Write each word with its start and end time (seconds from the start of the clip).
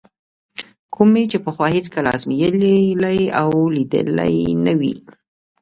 کوم 0.93 1.13
چې 1.31 1.37
پخوا 1.45 1.67
مې 1.69 1.73
هېڅکله 1.77 2.09
ازمایلی 2.17 3.19
او 3.41 3.49
لیدلی 3.75 4.35
نه 4.65 4.73
وي. 4.79 4.93